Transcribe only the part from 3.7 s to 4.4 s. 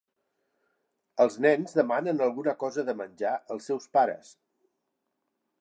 seus pares.